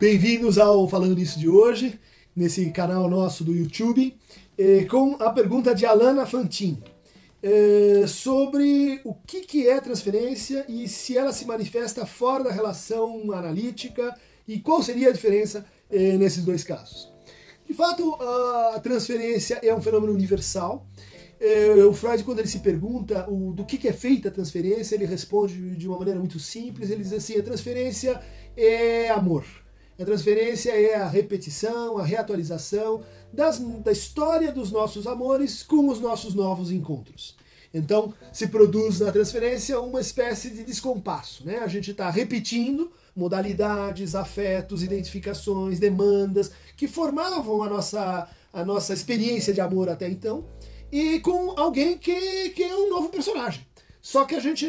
[0.00, 2.00] Bem-vindos ao Falando Nisso de hoje,
[2.34, 4.16] nesse canal nosso do YouTube,
[4.56, 6.82] eh, com a pergunta de Alana Fantin
[7.42, 13.30] eh, sobre o que, que é transferência e se ela se manifesta fora da relação
[13.32, 14.18] analítica
[14.48, 17.12] e qual seria a diferença eh, nesses dois casos.
[17.68, 18.14] De fato,
[18.74, 20.86] a transferência é um fenômeno universal.
[21.86, 25.76] O Freud, quando ele se pergunta do que, que é feita a transferência, ele responde
[25.76, 26.90] de uma maneira muito simples.
[26.90, 28.20] Ele diz assim: a transferência
[28.56, 29.44] é amor.
[30.00, 36.00] A transferência é a repetição, a reatualização das, da história dos nossos amores com os
[36.00, 37.36] nossos novos encontros.
[37.72, 41.44] Então, se produz na transferência uma espécie de descompasso.
[41.44, 41.58] Né?
[41.58, 49.52] A gente está repetindo modalidades, afetos, identificações, demandas que formavam a nossa, a nossa experiência
[49.52, 50.46] de amor até então,
[50.90, 53.66] e com alguém que, que é um novo personagem.
[54.00, 54.66] Só que a gente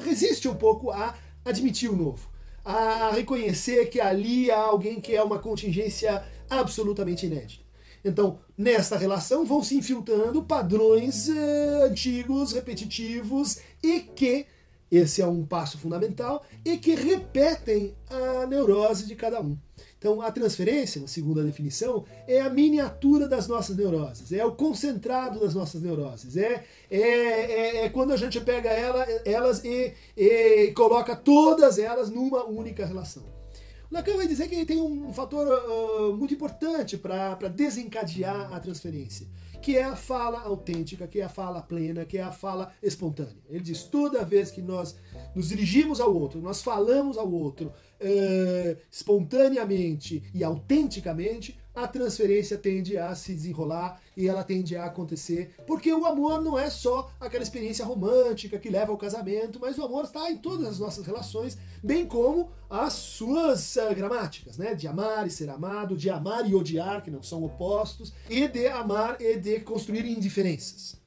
[0.00, 5.22] resiste um pouco a admitir o novo a reconhecer que ali há alguém que é
[5.22, 7.64] uma contingência absolutamente inédita.
[8.04, 14.46] Então, nesta relação vão se infiltrando padrões eh, antigos, repetitivos e que,
[14.90, 19.56] esse é um passo fundamental, e que repetem a neurose de cada um.
[19.98, 25.40] Então, a transferência, segundo a definição, é a miniatura das nossas neuroses, é o concentrado
[25.40, 30.72] das nossas neuroses, é, é, é, é quando a gente pega ela, elas e, e,
[30.72, 33.24] coloca todas elas numa única relação.
[33.90, 39.26] Lacan vai dizer que tem um fator uh, muito importante para desencadear a transferência,
[39.60, 43.42] que é a fala autêntica, que é a fala plena, que é a fala espontânea.
[43.48, 44.96] Ele diz: toda vez que nós
[45.34, 52.96] nos dirigimos ao outro, nós falamos ao outro, uh, espontaneamente e autenticamente, a transferência tende
[52.96, 57.42] a se desenrolar e ela tende a acontecer, porque o amor não é só aquela
[57.42, 61.56] experiência romântica que leva ao casamento, mas o amor está em todas as nossas relações,
[61.82, 64.74] bem como as suas uh, gramáticas, né?
[64.74, 68.66] De amar e ser amado, de amar e odiar, que não são opostos, e de
[68.66, 70.98] amar e de construir indiferenças.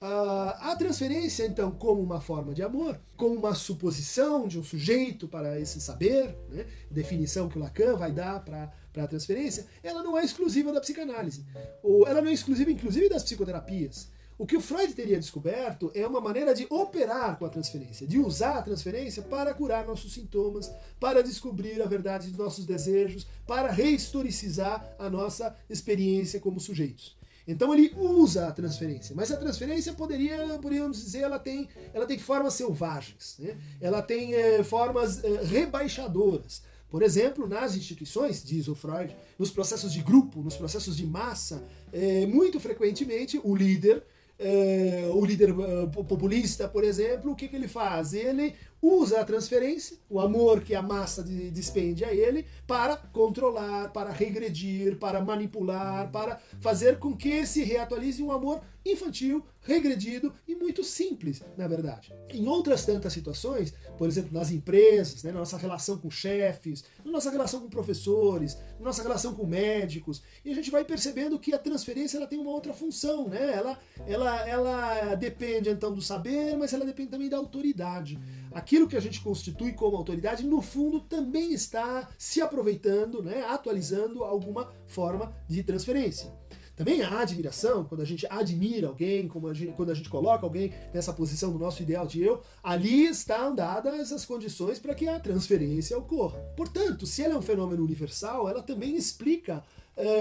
[0.00, 5.26] Uh, a transferência, então, como uma forma de amor, como uma suposição de um sujeito
[5.26, 8.70] para esse saber, né, definição que o Lacan vai dar para
[9.02, 11.44] a transferência, ela não é exclusiva da psicanálise.
[11.82, 14.08] Ou ela não é exclusiva, inclusive, das psicoterapias.
[14.38, 18.18] O que o Freud teria descoberto é uma maneira de operar com a transferência, de
[18.18, 20.70] usar a transferência para curar nossos sintomas,
[21.00, 27.16] para descobrir a verdade dos nossos desejos, para rehistoricizar a nossa experiência como sujeitos.
[27.48, 32.18] Então ele usa a transferência, mas a transferência poderia, poderíamos dizer, ela tem, ela tem
[32.18, 33.56] formas selvagens, né?
[33.80, 36.62] ela tem é, formas é, rebaixadoras.
[36.88, 41.66] Por exemplo, nas instituições, diz o Freud, nos processos de grupo, nos processos de massa,
[41.92, 44.04] é, muito frequentemente o líder
[44.38, 48.12] é, o líder uh, populista, por exemplo, o que, que ele faz?
[48.12, 53.92] Ele usa a transferência, o amor que a massa de, despende a ele, para controlar,
[53.92, 60.54] para regredir, para manipular, para fazer com que se reatualize um amor infantil, regredido e
[60.54, 62.12] muito simples, na verdade.
[62.32, 67.10] Em outras tantas situações, por exemplo, nas empresas, né, na nossa relação com chefes, na
[67.10, 71.52] nossa relação com professores, na nossa relação com médicos, e a gente vai percebendo que
[71.52, 73.54] a transferência ela tem uma outra função, né?
[73.54, 78.18] Ela, ela, ela depende então do saber, mas ela depende também da autoridade.
[78.56, 84.24] Aquilo que a gente constitui como autoridade, no fundo, também está se aproveitando, né, atualizando
[84.24, 86.32] alguma forma de transferência.
[86.74, 90.72] Também a admiração, quando a gente admira alguém, a gente, quando a gente coloca alguém
[90.94, 95.20] nessa posição do nosso ideal de eu, ali estão dadas as condições para que a
[95.20, 96.38] transferência ocorra.
[96.56, 99.62] Portanto, se ela é um fenômeno universal, ela também explica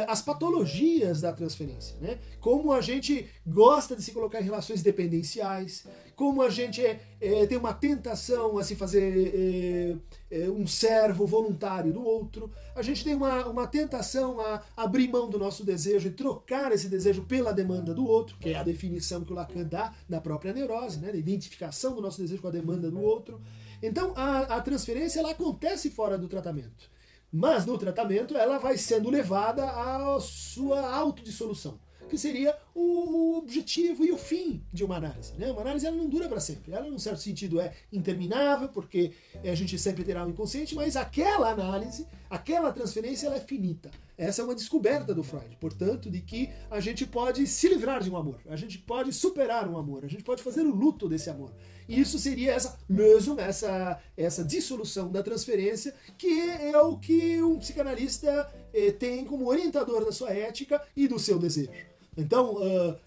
[0.07, 2.17] as patologias da transferência, né?
[2.39, 7.45] Como a gente gosta de se colocar em relações dependenciais, como a gente é, é,
[7.45, 9.99] tem uma tentação a se fazer
[10.31, 15.29] é, um servo voluntário do outro, a gente tem uma, uma tentação a abrir mão
[15.29, 19.25] do nosso desejo e trocar esse desejo pela demanda do outro, que é a definição
[19.25, 21.11] que o Lacan dá da própria neurose, né?
[21.11, 23.41] Da identificação do nosso desejo com a demanda do outro.
[23.81, 26.94] Então a, a transferência ela acontece fora do tratamento.
[27.37, 31.77] Mas no tratamento ela vai sendo levada à sua autodissolução,
[32.09, 35.33] que seria o objetivo e o fim de uma análise.
[35.37, 35.51] Né?
[35.51, 36.73] Uma análise ela não dura para sempre.
[36.73, 39.13] Ela, num certo sentido, é interminável, porque
[39.43, 43.91] a gente sempre terá um inconsciente, mas aquela análise, aquela transferência, ela é finita.
[44.17, 48.09] Essa é uma descoberta do Freud, portanto, de que a gente pode se livrar de
[48.09, 51.29] um amor, a gente pode superar um amor, a gente pode fazer o luto desse
[51.29, 51.51] amor.
[51.87, 57.59] E isso seria essa Lösung, essa, essa dissolução da transferência, que é o que um
[57.59, 61.69] psicanalista eh, tem como orientador da sua ética e do seu desejo.
[62.17, 62.97] Então, uh,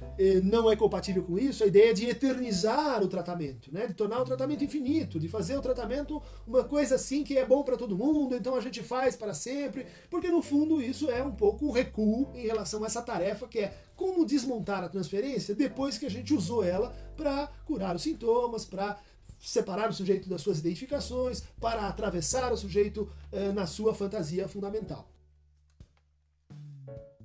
[0.44, 3.86] não é compatível com isso a ideia de eternizar o tratamento, né?
[3.86, 7.62] de tornar o tratamento infinito, de fazer o tratamento uma coisa assim que é bom
[7.62, 11.32] para todo mundo, então a gente faz para sempre, porque no fundo isso é um
[11.32, 15.96] pouco um recuo em relação a essa tarefa que é como desmontar a transferência depois
[15.96, 18.98] que a gente usou ela para curar os sintomas, para
[19.40, 25.08] separar o sujeito das suas identificações, para atravessar o sujeito eh, na sua fantasia fundamental.